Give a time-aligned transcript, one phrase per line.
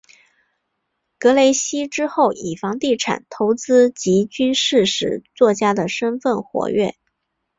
[1.19, 6.95] 格雷西之后以房地产投资及军事史作家的身分活跃。